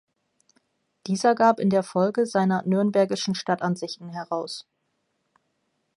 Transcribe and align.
Dieser 1.05 1.35
gab 1.35 1.59
in 1.59 1.69
der 1.69 1.83
Folge 1.83 2.25
seiner 2.25 2.63
"Nürnbergischen 2.65 3.35
Stadtansichten" 3.35 4.09
heraus. 4.09 4.65